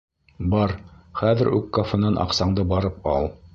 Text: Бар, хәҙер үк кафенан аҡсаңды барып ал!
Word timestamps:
Бар, 0.53 0.73
хәҙер 1.19 1.53
үк 1.59 1.69
кафенан 1.79 2.19
аҡсаңды 2.25 2.69
барып 2.75 3.09
ал! 3.17 3.33